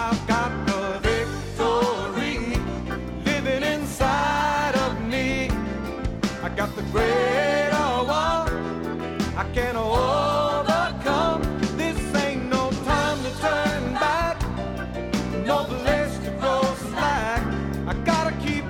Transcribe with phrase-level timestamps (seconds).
[0.00, 2.56] I've got the victory
[3.24, 5.50] living inside of me.
[6.42, 7.58] I got the greater.
[9.38, 11.42] I can overcome.
[11.76, 14.36] This ain't no time to turn back.
[15.46, 17.42] No place to go slack.
[17.86, 18.64] I gotta keep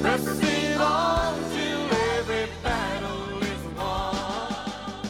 [0.00, 1.82] pressing on till
[2.16, 5.06] every battle is won.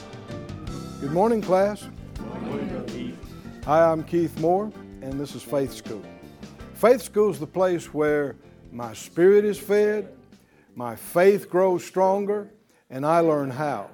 [1.01, 1.89] Good morning, class.
[3.67, 4.73] Hi, I'm Keith Moore,
[5.13, 6.03] and this is Faith School.
[6.73, 8.35] Faith School is the place where
[8.71, 10.09] my spirit is fed,
[10.75, 12.51] my faith grows stronger,
[12.89, 13.91] and I learn how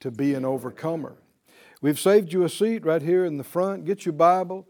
[0.00, 1.14] to be an overcomer.
[1.82, 3.84] We've saved you a seat right here in the front.
[3.84, 4.66] Get your Bible,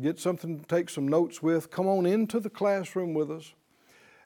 [0.00, 1.68] get something to take some notes with.
[1.68, 3.52] Come on into the classroom with us,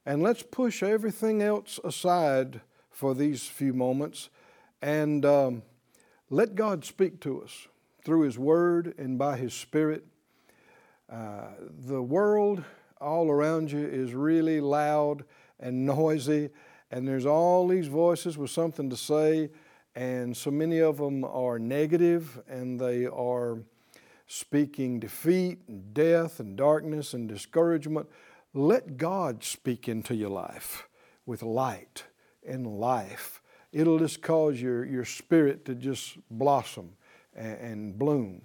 [0.05, 2.61] and let's push everything else aside
[2.91, 4.29] for these few moments
[4.83, 5.63] and um,
[6.29, 7.67] let God speak to us
[8.05, 10.05] through His Word and by His Spirit.
[11.11, 11.49] Uh,
[11.87, 12.65] the world
[13.01, 15.25] all around you is really loud
[15.61, 16.51] and noisy,
[16.91, 19.51] and there's all these voices with something to say,
[19.95, 23.59] and so many of them are negative and they are
[24.27, 28.09] speaking defeat and death and darkness and discouragement.
[28.53, 30.89] Let God speak into your life
[31.27, 32.05] with light
[32.47, 33.41] and life.
[33.73, 36.91] It'll just cause your, your spirit to just blossom
[37.35, 38.43] and, and bloom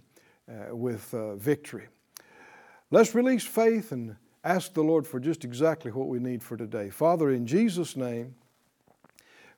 [0.50, 1.88] uh, with uh, victory.
[2.92, 6.90] Let's release faith and ask the Lord for just exactly what we need for today.
[6.90, 8.34] Father, in Jesus' name,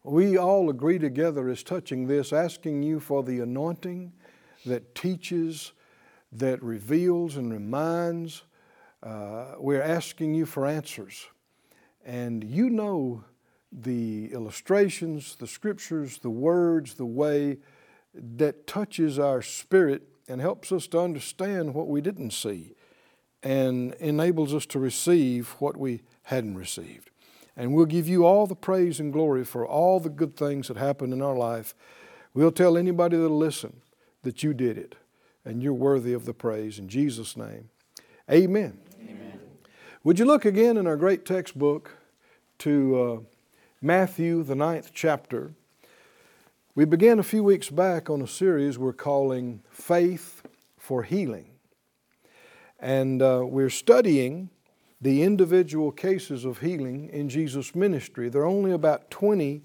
[0.04, 4.12] we all agree together as touching this, asking you for the anointing
[4.66, 5.72] that teaches,
[6.34, 8.44] that reveals and reminds.
[9.02, 11.28] Uh, we're asking you for answers.
[12.06, 13.24] And you know
[13.72, 17.59] the illustrations, the scriptures, the words, the way
[18.14, 22.74] that touches our spirit and helps us to understand what we didn't see
[23.44, 27.09] and enables us to receive what we hadn't received.
[27.58, 30.78] And we'll give you all the praise and glory for all the good things that
[30.78, 31.75] happened in our life.
[32.34, 33.81] We'll tell anybody that'll listen
[34.24, 34.96] that you did it
[35.44, 36.80] and you're worthy of the praise.
[36.80, 37.69] In Jesus' name,
[38.30, 38.80] amen.
[39.01, 39.40] Amen.
[40.03, 41.97] Would you look again in our great textbook
[42.59, 43.19] to uh,
[43.81, 45.53] Matthew, the ninth chapter?
[46.74, 50.44] We began a few weeks back on a series we're calling Faith
[50.78, 51.50] for Healing.
[52.81, 54.50] And uh, we're studying
[55.00, 58.28] the individual cases of healing in Jesus' ministry.
[58.28, 59.62] There are only about 20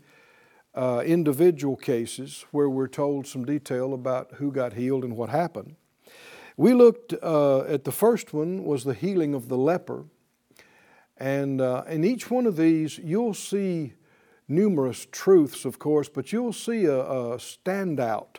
[0.75, 5.77] uh, individual cases where we're told some detail about who got healed and what happened.
[6.59, 10.05] We looked uh, at the first one was the healing of the leper.
[11.17, 13.95] And uh, in each one of these, you'll see
[14.47, 18.37] numerous truths, of course, but you'll see a, a standout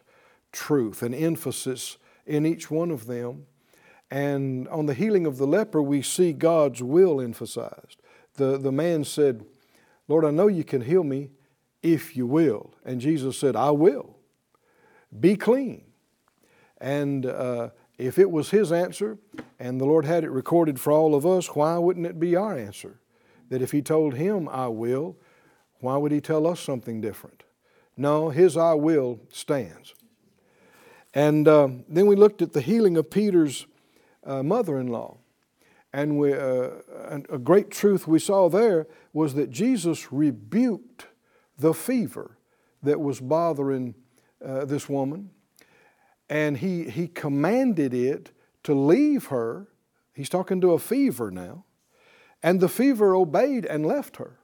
[0.51, 3.47] truth, an emphasis in each one of them.
[4.09, 8.01] And on the healing of the leper, we see God's will emphasized.
[8.35, 9.45] The, the man said,
[10.07, 11.29] Lord, I know you can heal me
[11.83, 12.73] if you will.
[12.85, 14.15] And Jesus said, I will.
[15.19, 15.83] Be clean.
[16.79, 19.17] And uh, if it was his answer,
[19.59, 22.57] and the Lord had it recorded for all of us, why wouldn't it be our
[22.57, 22.99] answer?
[23.49, 25.17] That if he told him, I will,
[25.79, 27.43] why would he tell us something different?
[27.95, 29.95] No, his I will stands.
[31.13, 33.65] And um, then we looked at the healing of Peter's
[34.27, 35.17] uh, mother in law.
[35.93, 36.69] And we, uh,
[37.29, 41.07] a great truth we saw there was that Jesus rebuked
[41.57, 42.37] the fever
[42.83, 43.95] that was bothering
[44.45, 45.31] uh, this woman.
[46.29, 48.31] And he, he commanded it
[48.63, 49.69] to leave her.
[50.13, 51.63] He's talking to a fever now.
[52.43, 54.37] And the fever obeyed and left her.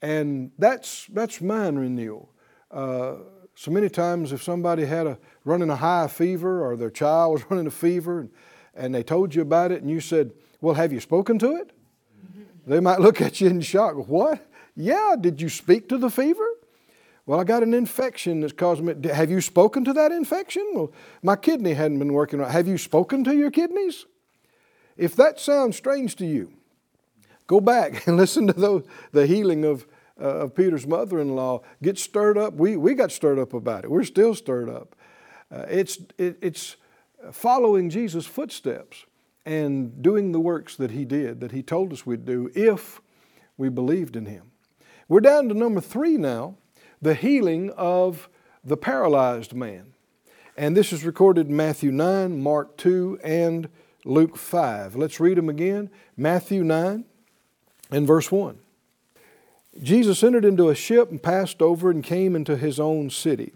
[0.00, 2.32] And that's, that's mind renewal.
[2.70, 3.14] Uh,
[3.54, 7.44] so many times, if somebody had a running a high fever or their child was
[7.50, 8.30] running a fever and,
[8.74, 11.72] and they told you about it and you said, Well, have you spoken to it?
[12.66, 14.08] They might look at you in shock.
[14.08, 14.46] What?
[14.76, 16.46] Yeah, did you speak to the fever?
[17.26, 19.08] Well, I got an infection that's causing me.
[19.08, 20.68] Have you spoken to that infection?
[20.74, 20.92] Well,
[21.22, 22.50] my kidney hadn't been working right.
[22.50, 24.06] Have you spoken to your kidneys?
[24.96, 26.52] If that sounds strange to you,
[27.46, 29.86] go back and listen to those, the healing of
[30.22, 32.54] uh, of Peter's mother in law get stirred up.
[32.54, 33.90] We, we got stirred up about it.
[33.90, 34.94] We're still stirred up.
[35.50, 36.76] Uh, it's, it, it's
[37.32, 39.04] following Jesus' footsteps
[39.44, 43.00] and doing the works that he did, that he told us we'd do if
[43.56, 44.52] we believed in him.
[45.08, 46.56] We're down to number three now
[47.00, 48.28] the healing of
[48.64, 49.92] the paralyzed man.
[50.56, 53.68] And this is recorded in Matthew 9, Mark 2, and
[54.04, 54.94] Luke 5.
[54.94, 55.90] Let's read them again.
[56.16, 57.04] Matthew 9
[57.90, 58.58] and verse 1.
[59.80, 63.52] Jesus entered into a ship and passed over and came into his own city.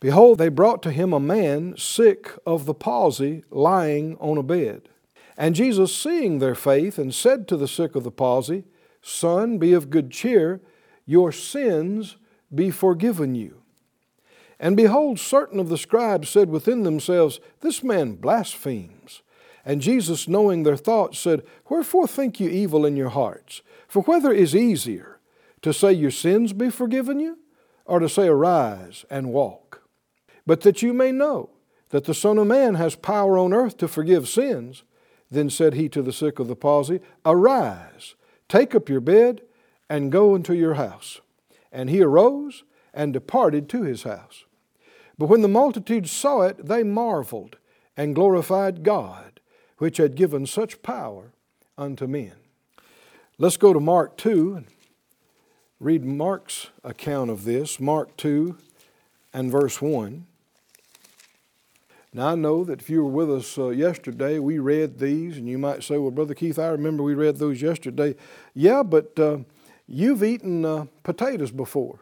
[0.00, 4.88] Behold, they brought to him a man sick of the palsy, lying on a bed.
[5.36, 8.64] And Jesus, seeing their faith, and said to the sick of the palsy,
[9.02, 10.60] Son, be of good cheer,
[11.06, 12.16] your sins
[12.52, 13.62] be forgiven you.
[14.60, 19.22] And behold, certain of the scribes said within themselves, This man blasphemes.
[19.64, 23.62] And Jesus, knowing their thoughts, said, Wherefore think you evil in your hearts?
[23.86, 25.17] For whether is easier,
[25.62, 27.38] to say your sins be forgiven you,
[27.84, 29.82] or to say arise and walk?
[30.46, 31.50] But that you may know
[31.90, 34.82] that the Son of Man has power on earth to forgive sins,
[35.30, 38.14] then said he to the sick of the palsy, Arise,
[38.48, 39.42] take up your bed,
[39.88, 41.20] and go into your house.
[41.72, 42.64] And he arose
[42.94, 44.44] and departed to his house.
[45.18, 47.56] But when the multitude saw it, they marveled
[47.96, 49.40] and glorified God,
[49.78, 51.32] which had given such power
[51.76, 52.34] unto men.
[53.38, 54.66] Let's go to Mark 2 and
[55.80, 57.78] read Mark's account of this.
[57.78, 58.56] Mark 2
[59.32, 60.26] and verse 1.
[62.12, 65.46] Now, I know that if you were with us uh, yesterday, we read these, and
[65.46, 68.16] you might say, Well, Brother Keith, I remember we read those yesterday.
[68.54, 69.38] Yeah, but uh,
[69.86, 72.00] you've eaten uh, potatoes before,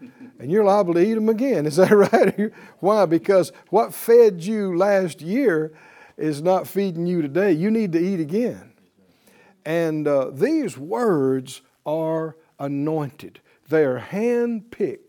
[0.38, 1.66] and you're liable to eat them again.
[1.66, 2.52] Is that right?
[2.78, 3.04] Why?
[3.04, 5.72] Because what fed you last year
[6.16, 7.52] is not feeding you today.
[7.52, 8.72] You need to eat again.
[9.66, 15.08] And uh, these words are anointed, they are hand picked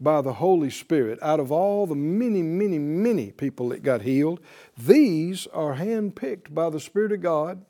[0.00, 4.40] by the Holy Spirit, out of all the many, many, many people that got healed,
[4.76, 7.64] these are handpicked by the Spirit of God.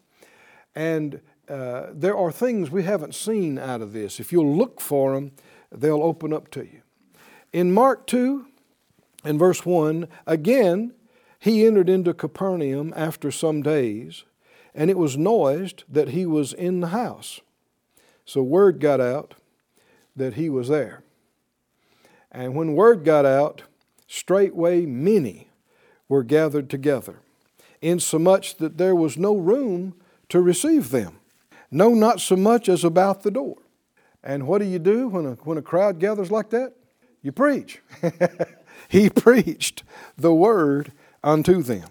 [0.74, 4.20] And uh, there are things we haven't seen out of this.
[4.20, 5.32] If you'll look for them,
[5.72, 6.82] they'll open up to you.
[7.52, 8.46] In Mark 2
[9.24, 10.94] and verse 1, again,
[11.38, 14.24] he entered into Capernaum after some days,
[14.74, 17.40] and it was noised that he was in the house.
[18.28, 19.36] So word got out
[20.14, 21.02] that he was there.
[22.30, 23.62] And when word got out,
[24.06, 25.48] straightway many
[26.10, 27.20] were gathered together,
[27.80, 29.94] insomuch that there was no room
[30.28, 31.20] to receive them,
[31.70, 33.56] no, not so much as about the door.
[34.22, 36.74] And what do you do when a, when a crowd gathers like that?
[37.22, 37.80] You preach.
[38.90, 39.84] he preached
[40.18, 40.92] the word
[41.24, 41.88] unto them.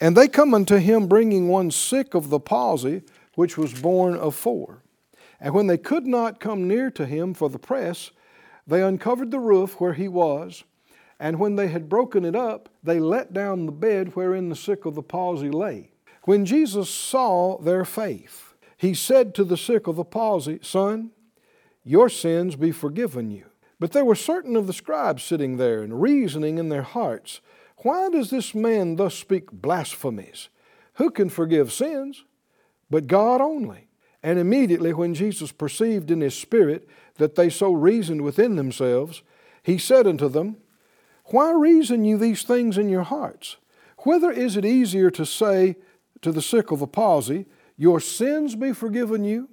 [0.00, 3.02] And they come unto him bringing one sick of the palsy,
[3.34, 4.83] which was borne of four.
[5.40, 8.10] And when they could not come near to him for the press,
[8.66, 10.64] they uncovered the roof where he was,
[11.20, 14.84] and when they had broken it up, they let down the bed wherein the sick
[14.84, 15.90] of the palsy lay.
[16.24, 21.10] When Jesus saw their faith, he said to the sick of the palsy, Son,
[21.84, 23.46] your sins be forgiven you.
[23.78, 27.40] But there were certain of the scribes sitting there and reasoning in their hearts,
[27.78, 30.48] Why does this man thus speak blasphemies?
[30.94, 32.24] Who can forgive sins?
[32.88, 33.88] But God only.
[34.24, 39.22] And immediately, when Jesus perceived in his spirit that they so reasoned within themselves,
[39.62, 40.56] he said unto them,
[41.26, 43.58] Why reason you these things in your hearts?
[43.98, 45.76] Whether is it easier to say
[46.22, 47.44] to the sick of the palsy,
[47.76, 49.50] Your sins be forgiven you,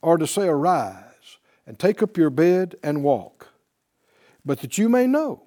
[0.00, 1.36] or to say, Arise
[1.66, 3.48] and take up your bed and walk?
[4.46, 5.42] But that you may know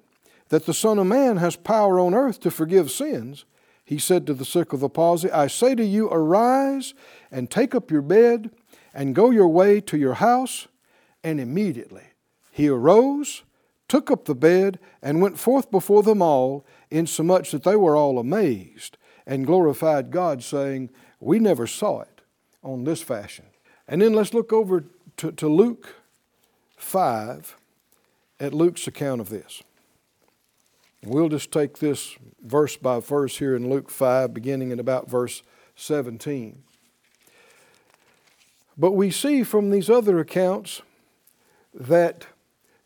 [0.50, 3.46] that the Son of Man has power on earth to forgive sins,
[3.84, 6.94] he said to the sick of the palsy, I say to you, arise
[7.34, 8.50] and take up your bed
[8.94, 10.68] and go your way to your house.
[11.24, 12.04] And immediately
[12.52, 13.42] he arose,
[13.88, 18.18] took up the bed, and went forth before them all, insomuch that they were all
[18.18, 18.96] amazed
[19.26, 22.20] and glorified God, saying, We never saw it
[22.62, 23.46] on this fashion.
[23.88, 24.84] And then let's look over
[25.16, 25.96] to, to Luke
[26.76, 27.56] 5
[28.38, 29.62] at Luke's account of this.
[31.02, 35.42] We'll just take this verse by verse here in Luke 5, beginning at about verse
[35.76, 36.63] 17.
[38.76, 40.82] But we see from these other accounts
[41.72, 42.26] that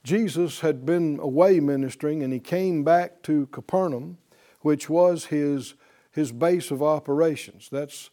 [0.05, 4.19] Jesus had been away ministering and he came back to Capernaum,
[4.61, 5.75] which was his,
[6.11, 7.69] his base of operations.
[7.71, 8.11] That's,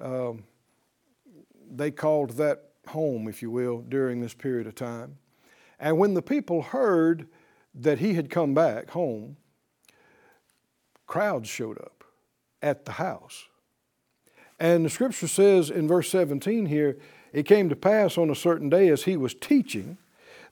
[0.00, 0.44] um,
[1.70, 5.18] they called that home, if you will, during this period of time.
[5.78, 7.28] And when the people heard
[7.74, 9.36] that he had come back home,
[11.06, 12.04] crowds showed up
[12.60, 13.48] at the house.
[14.62, 16.96] And the scripture says in verse 17 here,
[17.32, 19.98] it came to pass on a certain day as he was teaching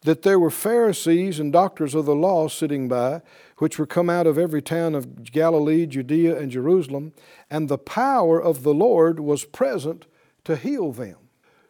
[0.00, 3.22] that there were Pharisees and doctors of the law sitting by,
[3.58, 7.12] which were come out of every town of Galilee, Judea, and Jerusalem,
[7.48, 10.06] and the power of the Lord was present
[10.42, 11.18] to heal them.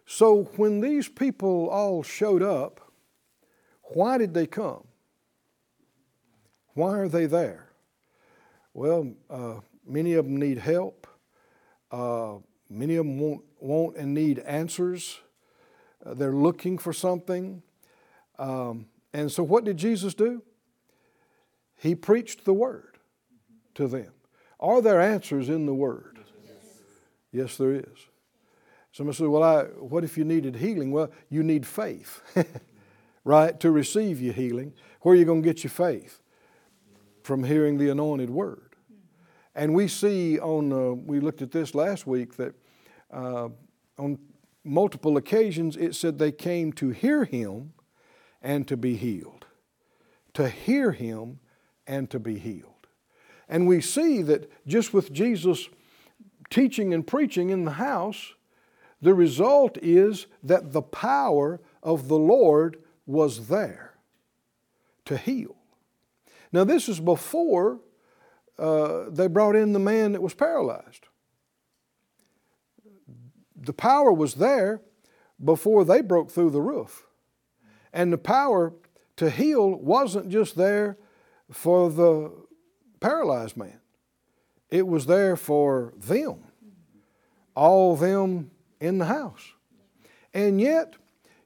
[0.06, 2.80] So when these people all showed up,
[3.82, 4.85] why did they come?
[6.73, 7.66] Why are they there?
[8.73, 9.56] Well, uh,
[9.87, 11.00] many of them need help.
[11.90, 12.35] Uh,
[12.68, 15.20] many of them want, want and need answers.
[16.04, 17.62] Uh, they're looking for something.
[18.38, 20.42] Um, and so, what did Jesus do?
[21.76, 22.99] He preached the word
[23.75, 24.12] to them.
[24.59, 26.18] Are there answers in the word?
[27.32, 28.11] Yes, there is.
[28.92, 30.90] Somebody said, Well, I, what if you needed healing?
[30.90, 32.23] Well, you need faith,
[33.25, 34.75] right, to receive your healing.
[35.02, 36.20] Where are you going to get your faith?
[37.23, 38.69] From hearing the anointed word.
[39.54, 42.54] And we see on, uh, we looked at this last week, that
[43.12, 43.49] uh,
[43.99, 44.19] on
[44.64, 47.73] multiple occasions it said they came to hear him
[48.42, 49.47] and to be healed.
[50.35, 51.40] To hear him
[51.87, 52.87] and to be healed.
[53.49, 55.69] And we see that just with Jesus
[56.50, 58.35] teaching and preaching in the house,
[59.02, 62.76] the result is that the power of the Lord
[63.07, 63.95] was there
[65.07, 65.57] to heal.
[66.52, 67.80] Now, this is before
[68.61, 71.09] uh, they brought in the man that was paralyzed.
[73.57, 74.83] The power was there
[75.43, 77.05] before they broke through the roof.
[77.93, 78.75] And the power
[79.17, 80.99] to heal wasn't just there
[81.50, 82.33] for the
[83.00, 83.81] paralyzed man,
[84.69, 86.45] it was there for them,
[87.57, 89.52] all them in the house.
[90.35, 90.95] And yet,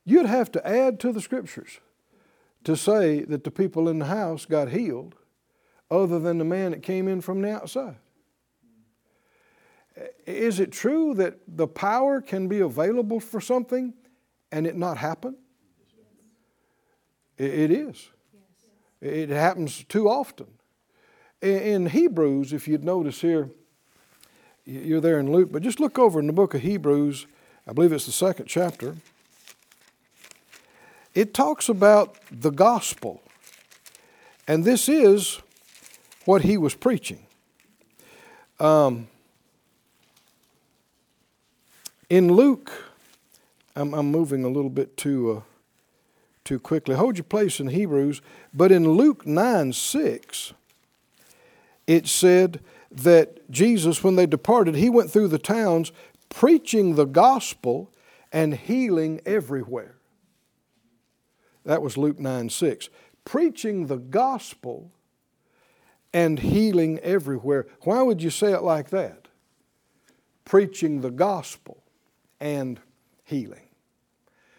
[0.04, 1.78] you'd have to add to the scriptures
[2.64, 5.14] to say that the people in the house got healed
[5.94, 7.96] other than the man that came in from the outside.
[10.26, 13.94] Is it true that the power can be available for something
[14.50, 15.36] and it not happen?
[17.36, 18.08] It is.
[19.00, 20.46] It happens too often.
[21.42, 23.50] In Hebrews, if you'd notice here,
[24.64, 27.26] you're there in Luke, but just look over in the book of Hebrews,
[27.66, 28.96] I believe it's the second chapter.
[31.14, 33.22] It talks about the gospel.
[34.48, 35.40] And this is
[36.24, 37.26] what he was preaching.
[38.58, 39.08] Um,
[42.08, 42.70] in Luke,
[43.74, 45.40] I'm, I'm, moving a little bit too, uh,
[46.44, 46.94] too quickly.
[46.94, 48.22] Hold your place in Hebrews.
[48.52, 50.52] But in Luke 9 6,
[51.86, 55.92] it said that Jesus, when they departed, he went through the towns
[56.28, 57.90] preaching the gospel
[58.32, 59.96] and healing everywhere.
[61.64, 62.88] That was Luke 9 6.
[63.24, 64.90] Preaching the gospel
[66.14, 67.66] and healing everywhere.
[67.80, 69.26] Why would you say it like that?
[70.44, 71.82] Preaching the gospel
[72.40, 72.80] and
[73.24, 73.68] healing.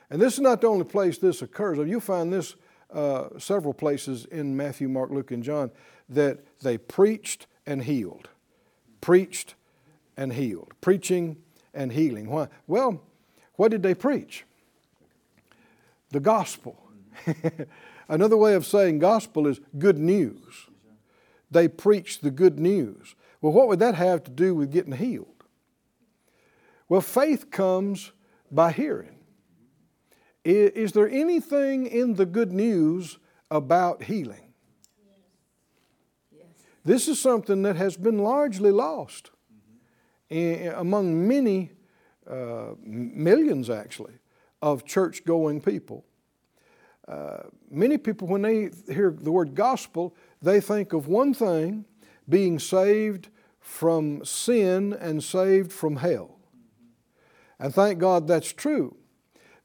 [0.09, 1.77] And this is not the only place this occurs.
[1.87, 2.55] You'll find this
[2.93, 5.71] uh, several places in Matthew, Mark, Luke, and John
[6.09, 8.29] that they preached and healed.
[8.99, 9.55] Preached
[10.17, 10.73] and healed.
[10.81, 11.37] Preaching
[11.73, 12.29] and healing.
[12.29, 12.49] Why?
[12.67, 13.01] Well,
[13.55, 14.43] what did they preach?
[16.11, 16.83] The gospel.
[18.09, 20.67] Another way of saying gospel is good news
[21.51, 23.15] they preached the good news.
[23.41, 25.43] Well, what would that have to do with getting healed?
[26.89, 28.11] Well, faith comes
[28.51, 29.17] by hearing.
[30.43, 33.17] Is there anything in the good news
[33.49, 34.53] about healing?
[36.83, 39.31] This is something that has been largely lost
[40.29, 41.71] among many,
[42.29, 44.13] uh, millions actually,
[44.61, 46.05] of church going people.
[47.07, 51.85] Uh, many people, when they hear the word gospel, they think of one thing
[52.29, 56.37] being saved from sin and saved from hell.
[57.59, 58.95] And thank God that's true.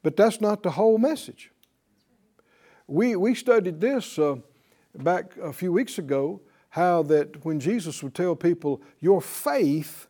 [0.03, 1.51] But that's not the whole message.
[2.87, 4.37] We, we studied this uh,
[4.95, 10.07] back a few weeks ago how that when Jesus would tell people, Your faith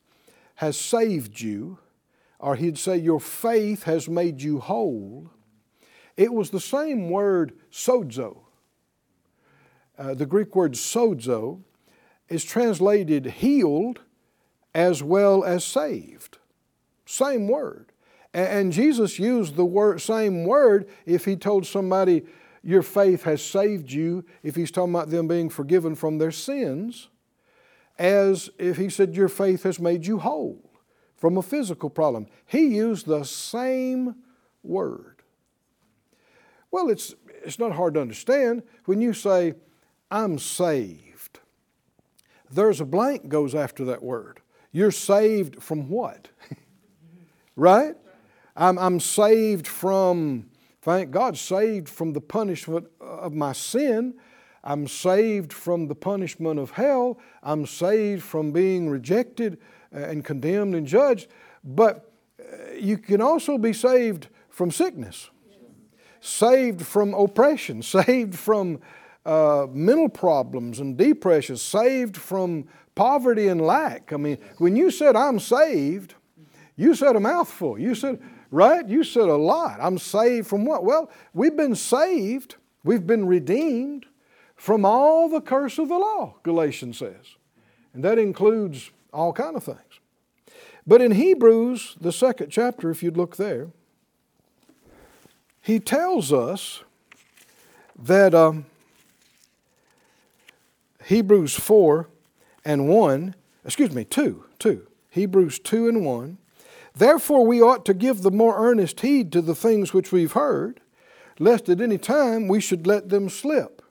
[0.55, 1.79] has saved you,
[2.39, 5.31] or he'd say, Your faith has made you whole,
[6.15, 8.43] it was the same word, sozo.
[10.01, 11.61] Uh, the Greek word sozo
[12.27, 13.99] is translated healed
[14.73, 16.39] as well as saved.
[17.05, 17.91] Same word.
[18.33, 22.23] And, Jesus used the word, same word if he told somebody,
[22.63, 27.09] Your faith has saved you, if he's talking about them being forgiven from their sins,
[27.99, 30.71] as if he said, Your faith has made you whole
[31.15, 32.25] from a physical problem.
[32.47, 34.15] He used the same
[34.63, 35.21] word.
[36.71, 39.53] Well, it's, it's not hard to understand when you say,
[40.11, 41.39] I'm saved.
[42.51, 44.41] There's a blank goes after that word.
[44.73, 46.27] You're saved from what?
[47.55, 47.95] right?
[48.55, 50.49] I'm, I'm saved from,
[50.81, 54.15] thank God, saved from the punishment of my sin.
[54.63, 57.17] I'm saved from the punishment of hell.
[57.41, 59.59] I'm saved from being rejected
[59.91, 61.27] and condemned and judged.
[61.63, 65.29] But uh, you can also be saved from sickness,
[66.19, 68.81] saved from oppression, saved from
[69.25, 74.11] uh, mental problems and depression, saved from poverty and lack.
[74.13, 76.15] I mean, when you said, I'm saved,
[76.75, 77.77] you said a mouthful.
[77.79, 78.87] You said, right?
[78.87, 79.79] You said a lot.
[79.81, 80.83] I'm saved from what?
[80.83, 84.05] Well, we've been saved, we've been redeemed
[84.55, 87.35] from all the curse of the law, Galatians says.
[87.93, 89.79] And that includes all kind of things.
[90.85, 93.69] But in Hebrews, the second chapter, if you'd look there,
[95.61, 96.83] he tells us
[97.97, 98.65] that um,
[101.11, 102.07] Hebrews 4
[102.63, 106.37] and 1, excuse me, 2, 2, Hebrews 2 and 1.
[106.95, 110.79] Therefore, we ought to give the more earnest heed to the things which we've heard,
[111.37, 113.81] lest at any time we should let them slip.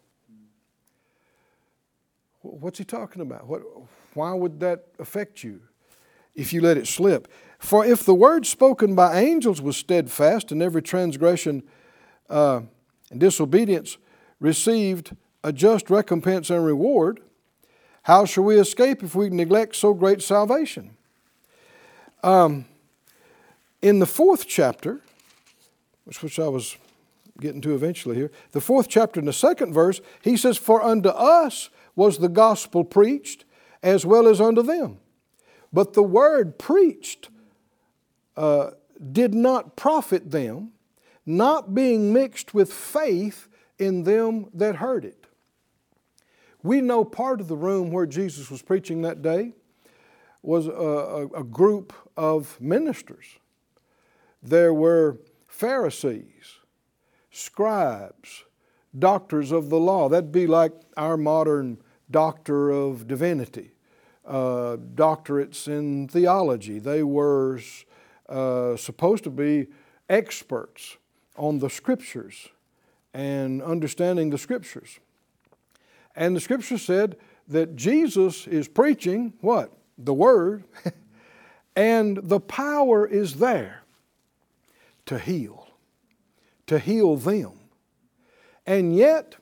[2.40, 3.46] What's he talking about?
[3.46, 3.60] What,
[4.14, 5.60] why would that affect you
[6.34, 7.30] if you let it slip?
[7.58, 11.64] For if the word spoken by angels was steadfast, and every transgression
[12.30, 12.62] uh,
[13.10, 13.98] and disobedience
[14.40, 17.20] received a just recompense and reward,
[18.02, 20.96] how shall we escape if we neglect so great salvation?
[22.22, 22.66] Um,
[23.82, 25.00] in the fourth chapter,
[26.04, 26.76] which, which I was
[27.40, 31.08] getting to eventually here, the fourth chapter in the second verse, he says, For unto
[31.08, 33.44] us was the gospel preached,
[33.82, 34.98] as well as unto them.
[35.72, 37.30] But the word preached
[38.36, 38.72] uh,
[39.12, 40.72] did not profit them,
[41.24, 45.26] not being mixed with faith in them that heard it.
[46.62, 49.52] We know part of the room where Jesus was preaching that day
[50.42, 53.26] was a, a, a group of ministers.
[54.42, 56.58] There were Pharisees,
[57.30, 58.44] scribes,
[58.98, 60.08] doctors of the law.
[60.08, 61.78] That'd be like our modern
[62.10, 63.72] doctor of divinity,
[64.26, 66.78] uh, doctorates in theology.
[66.78, 67.60] They were
[68.28, 69.68] uh, supposed to be
[70.08, 70.96] experts
[71.36, 72.48] on the scriptures
[73.14, 74.98] and understanding the scriptures.
[76.16, 77.16] And the scripture said
[77.48, 79.72] that Jesus is preaching what?
[79.98, 80.64] The Word,
[81.76, 83.82] and the power is there
[85.06, 85.68] to heal,
[86.66, 87.52] to heal them.
[88.66, 89.36] And yet,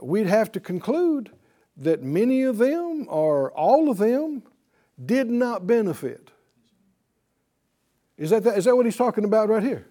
[0.00, 1.30] we'd have to conclude
[1.76, 4.42] that many of them, or all of them,
[5.04, 6.30] did not benefit.
[8.18, 9.86] Is that, is that what he's talking about right here?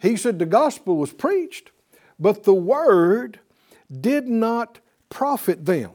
[0.00, 1.70] He said the gospel was preached,
[2.18, 3.40] but the word
[4.00, 4.80] did not
[5.14, 5.92] profit them.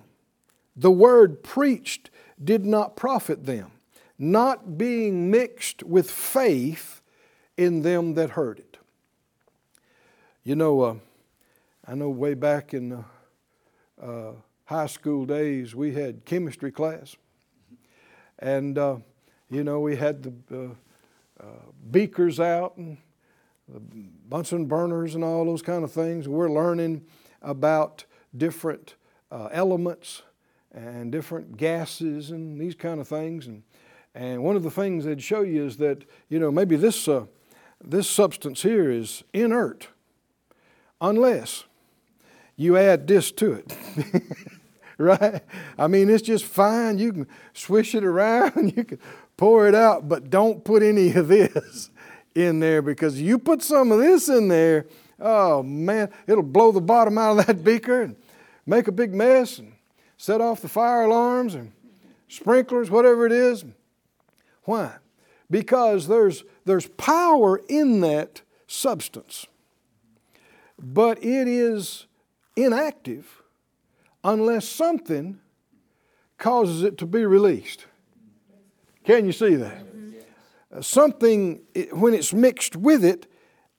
[0.77, 2.09] The word preached
[2.41, 3.71] did not profit them,
[4.17, 7.01] not being mixed with faith
[7.57, 8.77] in them that heard it.
[10.45, 10.95] You know, uh,
[11.85, 13.03] I know way back in the
[14.01, 14.31] uh,
[14.63, 17.17] high school days, we had chemistry class.
[18.39, 18.97] And, uh,
[19.51, 21.45] you know, we had the uh, uh,
[21.91, 22.97] beakers out and
[23.67, 23.81] the
[24.29, 26.29] Bunsen burners and all those kind of things.
[26.29, 27.03] We're learning
[27.41, 28.05] about
[28.35, 28.95] different
[29.31, 30.23] uh, elements
[30.71, 33.47] and different gases and these kind of things.
[33.47, 33.63] And,
[34.13, 37.25] and one of the things they'd show you is that, you know, maybe this, uh,
[37.83, 39.87] this substance here is inert
[41.01, 41.63] unless
[42.55, 43.77] you add this to it.
[44.97, 45.41] right?
[45.77, 46.99] I mean, it's just fine.
[46.99, 48.99] You can swish it around, you can
[49.37, 51.89] pour it out, but don't put any of this
[52.35, 54.85] in there because you put some of this in there,
[55.19, 58.15] oh man, it'll blow the bottom out of that beaker and
[58.69, 59.73] make a big mess and
[60.15, 61.71] set off the fire alarms and
[62.27, 63.65] sprinklers, whatever it is.
[64.63, 64.93] Why?
[65.49, 69.47] Because there's, there's power in that substance,
[70.77, 72.05] but it is
[72.55, 73.41] inactive
[74.23, 75.39] unless something
[76.37, 77.87] causes it to be released.
[79.03, 79.85] Can you see that?
[80.81, 81.61] something,
[81.93, 83.25] when it's mixed with it,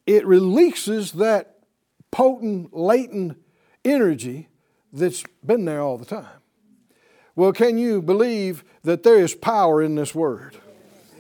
[0.07, 1.59] it releases that
[2.11, 3.41] potent, latent
[3.85, 4.50] energy
[4.93, 6.41] that's been there all the time.
[7.37, 10.57] Well, can you believe that there is power in this word?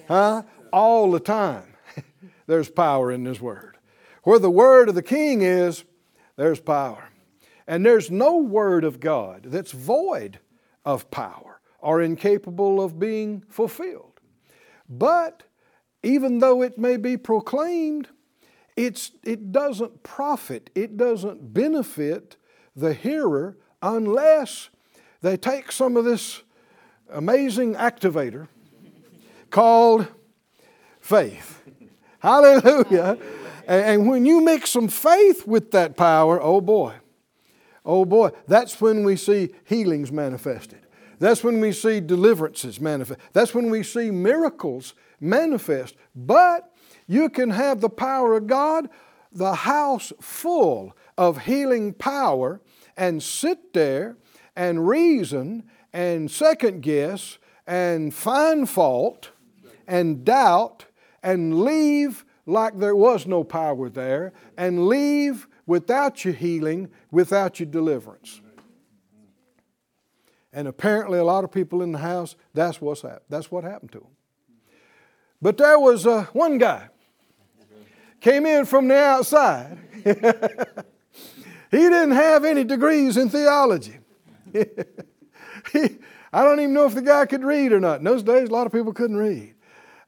[0.08, 0.42] Huh?
[0.72, 1.74] All the time,
[2.46, 3.76] there's power in this word.
[4.22, 5.84] Where the word of the king is,
[6.36, 7.08] there's power.
[7.66, 10.40] And there's no word of God that's void
[10.84, 14.20] of power or incapable of being fulfilled.
[14.88, 15.44] But
[16.02, 18.08] even though it may be proclaimed,
[18.76, 22.36] it's, it doesn't profit, it doesn't benefit
[22.80, 24.70] the hearer unless
[25.22, 26.42] they take some of this
[27.10, 28.48] amazing activator
[29.50, 30.06] called
[31.00, 31.62] faith.
[32.20, 33.18] Hallelujah.
[33.66, 36.94] And, when you mix some faith with that power, oh boy,
[37.84, 40.80] oh boy, that's when we see healings manifested.
[41.20, 43.20] That's when we see deliverances manifest.
[43.32, 45.94] That's when we see miracles manifest.
[46.16, 46.72] But
[47.06, 48.88] you can have the power of God,
[49.32, 52.60] the house full of healing power,
[52.96, 54.16] and sit there
[54.56, 59.30] and reason and second guess and find fault
[59.86, 60.86] and doubt
[61.22, 67.68] and leave like there was no power there and leave without your healing, without your
[67.68, 68.40] deliverance.
[70.52, 73.20] And apparently, a lot of people in the house, that's, what's happened.
[73.28, 74.08] that's what happened to them.
[75.40, 76.88] But there was uh, one guy
[78.20, 79.78] came in from the outside.
[80.04, 80.12] he
[81.70, 83.98] didn't have any degrees in theology.
[84.52, 85.98] he,
[86.32, 87.98] I don't even know if the guy could read or not.
[87.98, 89.54] In those days, a lot of people couldn't read.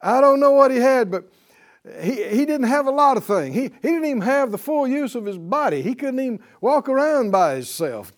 [0.01, 1.31] I don't know what he had, but
[2.01, 3.55] he, he didn't have a lot of things.
[3.55, 5.83] He, he didn't even have the full use of his body.
[5.83, 8.13] He couldn't even walk around by himself.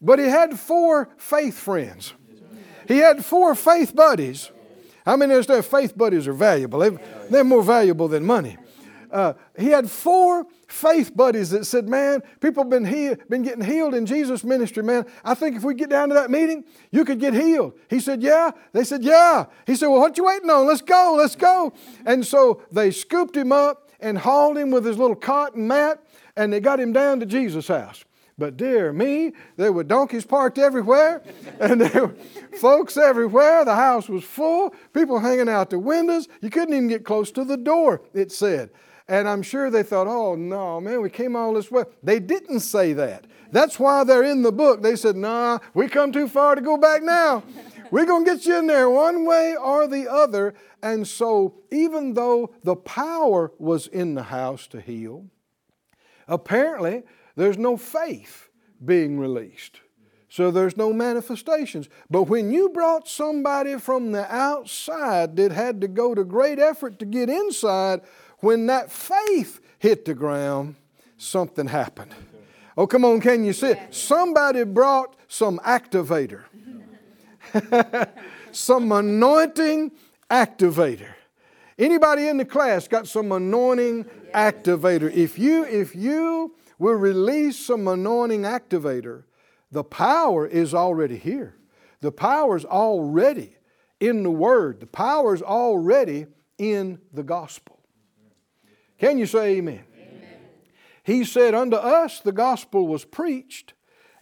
[0.00, 2.14] But he had four faith friends.
[2.88, 4.50] He had four faith buddies.
[5.04, 6.98] How many understand faith buddies are valuable?
[7.30, 8.56] They're more valuable than money.
[9.10, 13.64] Uh, he had four faith buddies that said, Man, people have been, he- been getting
[13.64, 15.06] healed in Jesus' ministry, man.
[15.24, 17.74] I think if we get down to that meeting, you could get healed.
[17.88, 18.50] He said, Yeah.
[18.72, 19.46] They said, Yeah.
[19.66, 20.66] He said, Well, what you waiting on?
[20.66, 21.72] Let's go, let's go.
[22.06, 26.02] And so they scooped him up and hauled him with his little cotton mat,
[26.36, 28.04] and they got him down to Jesus' house.
[28.40, 31.22] But dear me, there were donkeys parked everywhere,
[31.60, 32.14] and there were
[32.58, 33.66] folks everywhere.
[33.66, 36.26] The house was full, people hanging out the windows.
[36.40, 38.70] You couldn't even get close to the door, it said.
[39.10, 41.82] And I'm sure they thought, oh no, man, we came all this way.
[42.00, 43.26] They didn't say that.
[43.50, 44.82] That's why they're in the book.
[44.82, 47.42] They said, nah, we come too far to go back now.
[47.90, 50.54] We're going to get you in there one way or the other.
[50.80, 55.26] And so, even though the power was in the house to heal,
[56.28, 57.02] apparently
[57.34, 58.48] there's no faith
[58.84, 59.80] being released.
[60.28, 61.88] So there's no manifestations.
[62.08, 67.00] But when you brought somebody from the outside that had to go to great effort
[67.00, 68.02] to get inside,
[68.40, 70.76] when that faith hit the ground,
[71.16, 72.14] something happened.
[72.76, 73.94] Oh, come on, can you see it?
[73.94, 76.44] Somebody brought some activator,
[78.52, 79.92] some anointing
[80.30, 81.08] activator.
[81.78, 85.10] Anybody in the class got some anointing activator?
[85.12, 89.24] If you if you will release some anointing activator,
[89.72, 91.54] the power is already here.
[92.00, 93.56] The power is already
[93.98, 94.80] in the Word.
[94.80, 96.26] The power is already
[96.58, 97.79] in the gospel.
[99.00, 99.82] Can you say amen?
[99.96, 100.28] amen?
[101.02, 103.72] He said, Unto us the gospel was preached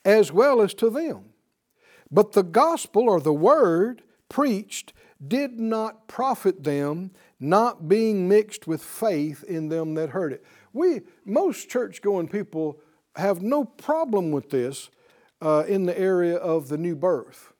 [0.04, 1.30] as well as to them.
[2.10, 4.92] But the gospel or the word preached
[5.26, 7.10] did not profit them,
[7.40, 10.44] not being mixed with faith in them that heard it.
[10.72, 12.78] We, most church going people,
[13.16, 14.90] have no problem with this
[15.42, 17.52] uh, in the area of the new birth.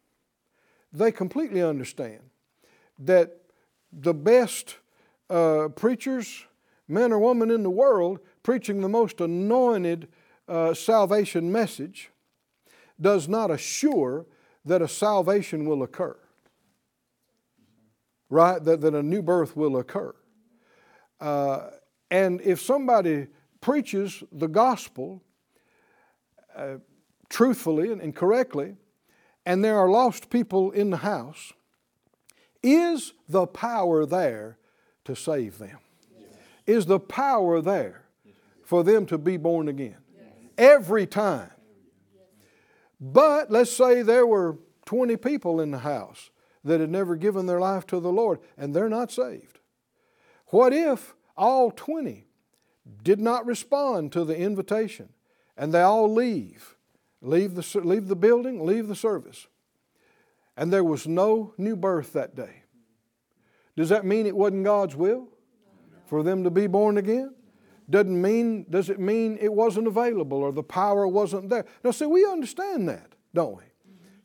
[0.93, 2.21] They completely understand
[3.01, 3.41] that
[3.93, 4.77] the best
[5.29, 6.45] uh, preachers,
[6.89, 10.09] men or woman in the world, preaching the most anointed
[10.49, 12.11] uh, salvation message,
[13.01, 14.27] does not assure
[14.65, 16.17] that a salvation will occur.
[18.31, 18.63] Right?
[18.63, 20.15] That, that a new birth will occur.
[21.21, 21.71] Uh,
[22.11, 23.27] and if somebody
[23.61, 25.23] preaches the gospel
[26.57, 26.77] uh,
[27.29, 28.77] truthfully and correctly,
[29.45, 31.53] and there are lost people in the house,
[32.63, 34.59] is the power there
[35.05, 35.79] to save them?
[36.69, 38.05] Is the power there
[38.63, 39.97] for them to be born again?
[40.59, 41.51] Every time.
[43.01, 46.31] But let's say there were 20 people in the house
[46.63, 49.61] that had never given their life to the Lord and they're not saved.
[50.49, 52.27] What if all 20
[53.03, 55.09] did not respond to the invitation
[55.57, 56.77] and they all leave?
[57.23, 59.47] Leave the, leave the building, leave the service.
[60.55, 62.65] And there was no new birth that day.
[63.75, 65.29] Does that mean it wasn't God's will
[66.09, 67.35] for them to be born again?
[67.91, 71.65] Doesn't mean, does it mean it wasn't available or the power wasn't there?
[71.83, 73.63] Now, see, we understand that, don't we?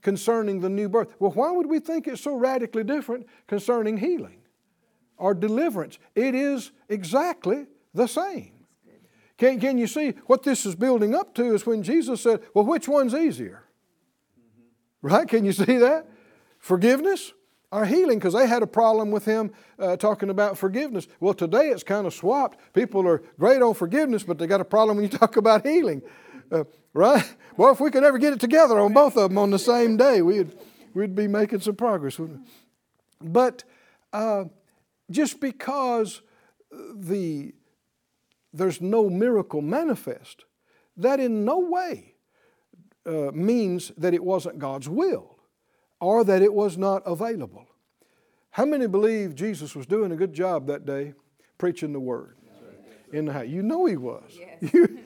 [0.01, 1.13] Concerning the new birth.
[1.19, 4.41] Well, why would we think it's so radically different concerning healing
[5.17, 5.97] or deliverance?
[6.13, 8.51] It is exactly the same.
[9.37, 12.65] Can, can you see what this is building up to is when Jesus said, Well,
[12.65, 13.63] which one's easier?
[15.01, 15.27] Right?
[15.27, 16.07] Can you see that?
[16.59, 17.33] Forgiveness
[17.73, 18.19] or healing?
[18.19, 21.07] Because they had a problem with him uh, talking about forgiveness.
[21.19, 22.59] Well, today it's kind of swapped.
[22.73, 26.01] People are great on forgiveness, but they got a problem when you talk about healing.
[26.51, 27.35] Uh, right?
[27.57, 29.97] Well, if we could ever get it together on both of them on the same
[29.97, 30.55] day, we'd,
[30.93, 32.19] we'd be making some progress.
[33.19, 33.63] But
[34.11, 34.45] uh,
[35.09, 36.21] just because
[36.95, 37.53] the
[38.53, 40.45] there's no miracle manifest,
[40.95, 42.13] that in no way
[43.05, 45.32] uh, means that it wasn't God's will
[46.03, 47.65] or that it was not available.
[48.51, 51.13] How many believe Jesus was doing a good job that day
[51.57, 52.35] preaching the word
[53.13, 53.47] in the house?
[53.47, 54.37] You know he was.
[54.37, 54.73] Yes.
[54.73, 54.99] You,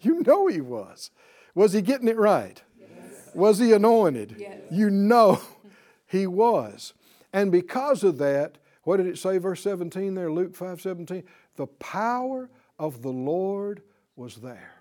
[0.00, 1.10] you know he was.
[1.54, 2.62] Was he getting it right?
[2.78, 2.88] Yes.
[3.34, 4.36] Was he anointed?
[4.38, 4.60] Yes.
[4.70, 5.40] You know
[6.06, 6.92] he was.
[7.32, 11.24] And because of that, what did it say, verse 17 there, Luke 5 17?
[11.56, 13.82] The power of the Lord
[14.14, 14.74] was there.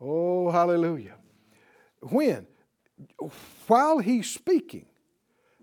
[0.00, 1.16] Oh, hallelujah.
[2.00, 2.46] When?
[3.66, 4.86] While he's speaking,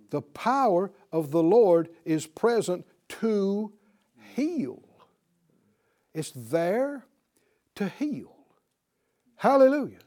[0.10, 3.72] the power of the Lord is present to
[4.36, 4.84] heal.
[6.14, 7.06] It's there
[7.76, 8.36] to heal.
[9.38, 10.00] Hallelujah.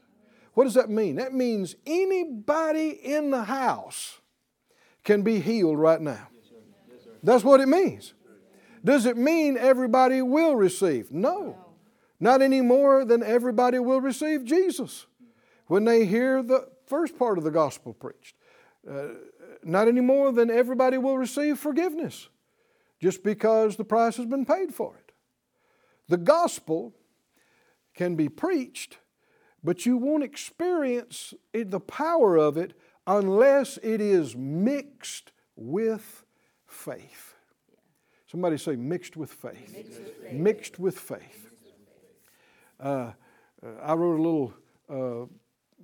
[0.53, 1.15] What does that mean?
[1.15, 4.19] That means anybody in the house
[5.03, 6.27] can be healed right now.
[7.23, 8.13] That's what it means.
[8.83, 11.11] Does it mean everybody will receive?
[11.11, 11.57] No.
[12.19, 15.07] Not any more than everybody will receive Jesus
[15.67, 18.35] when they hear the first part of the gospel preached.
[18.89, 19.07] Uh,
[19.63, 22.29] not any more than everybody will receive forgiveness
[22.99, 25.11] just because the price has been paid for it.
[26.07, 26.93] The gospel
[27.95, 28.99] can be preached,
[29.63, 32.73] but you won't experience it, the power of it
[33.07, 36.25] unless it is mixed with
[36.67, 37.35] faith.
[38.27, 39.73] Somebody say, mixed with faith.
[39.73, 40.33] Mixed with faith.
[40.33, 41.49] Mixed with faith.
[42.79, 43.11] Uh,
[43.63, 44.53] uh, I wrote a little
[44.89, 45.25] uh,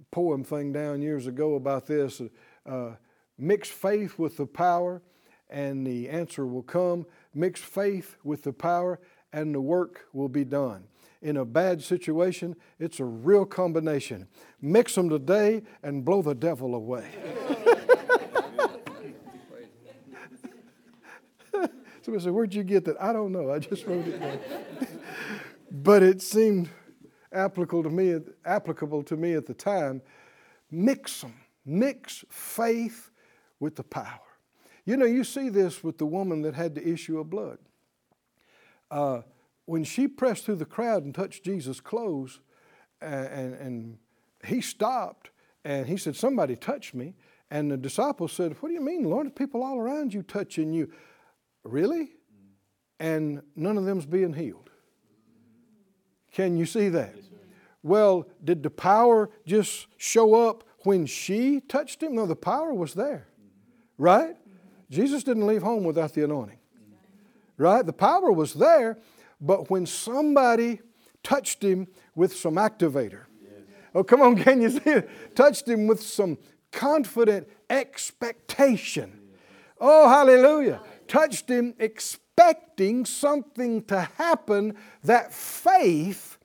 [0.10, 2.22] poem thing down years ago about this.
[2.66, 2.92] Uh,
[3.38, 5.02] mix faith with the power,
[5.50, 7.06] and the answer will come.
[7.34, 9.00] Mix faith with the power,
[9.34, 10.86] and the work will be done.
[11.22, 14.28] In a bad situation, it's a real combination.
[14.60, 17.08] Mix them today and blow the devil away.
[22.02, 23.00] Somebody said, Where'd you get that?
[23.00, 23.52] I don't know.
[23.52, 24.40] I just wrote it down.
[25.72, 26.70] but it seemed
[27.34, 30.02] applicable to me, applicable to me at the time.
[30.70, 31.34] Mix them.
[31.66, 33.12] Mix faith
[33.60, 34.20] with the power.
[34.86, 37.60] You know, you see this with the woman that had the issue of blood.
[38.90, 39.22] Uh,
[39.66, 42.40] when she pressed through the crowd and touched Jesus' clothes,
[43.00, 43.98] and, and, and
[44.44, 45.30] he stopped
[45.64, 47.16] and he said, Somebody touched me.
[47.50, 49.36] And the disciples said, What do you mean, Lord?
[49.36, 50.92] People all around you touching you.
[51.64, 52.14] Really?
[53.00, 54.71] And none of them's being healed.
[56.32, 57.16] Can you see that?
[57.84, 62.16] well, did the power just show up when she touched him?
[62.16, 63.28] No, the power was there.
[63.98, 64.36] Right?
[64.90, 66.60] Jesus didn't leave home without the anointing.
[67.58, 67.86] Right?
[67.86, 69.00] The power was there,
[69.40, 70.82] but when somebody
[71.24, 73.24] touched him with some activator,
[73.96, 75.36] oh, come on, can you see it?
[75.36, 76.38] Touched him with some
[76.72, 79.20] confident expectation.
[79.80, 81.74] Oh, hallelujah touched him
[82.38, 86.38] expecting something to happen that faith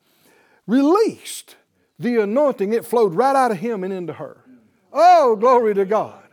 [0.65, 1.55] released
[1.97, 2.73] the anointing.
[2.73, 4.37] It flowed right out of him and into her.
[4.93, 6.23] Oh, glory to God.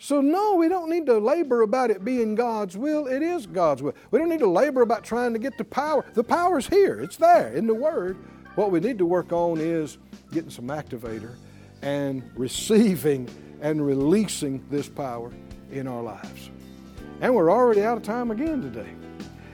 [0.00, 3.08] So, no, we don't need to labor about it being God's will.
[3.08, 3.94] It is God's will.
[4.12, 6.04] We don't need to labor about trying to get the power.
[6.14, 8.16] The power's here, it's there in the Word.
[8.54, 9.98] What we need to work on is
[10.30, 11.34] getting some activator
[11.82, 13.28] and receiving
[13.60, 15.32] and releasing this power
[15.72, 16.50] in our lives.
[17.20, 18.90] And we're already out of time again today.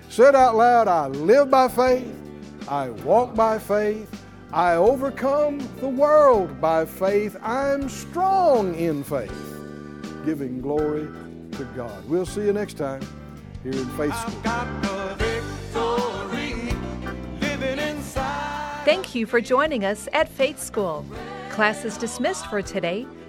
[0.09, 2.15] Said out loud, I live by faith,
[2.69, 4.09] I walk by faith,
[4.53, 9.33] I overcome the world by faith, I'm strong in faith,
[10.25, 11.09] giving glory
[11.53, 12.09] to God.
[12.09, 13.01] We'll see you next time
[13.63, 14.43] here in Faith School.
[18.85, 21.07] Thank you for joining us at Faith School.
[21.51, 23.07] Class is dismissed for today,